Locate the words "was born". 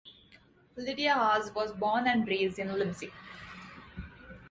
1.53-2.07